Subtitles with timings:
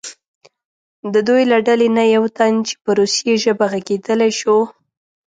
[1.13, 4.57] د دوی له ډلې نه یو تن چې په روسي ژبه غږېدلی شو.